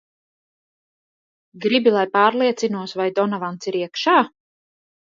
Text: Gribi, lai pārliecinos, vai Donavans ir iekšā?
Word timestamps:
Gribi, 1.65 1.93
lai 1.99 2.07
pārliecinos, 2.17 2.99
vai 3.03 3.09
Donavans 3.21 3.73
ir 3.75 3.81
iekšā? 3.85 4.23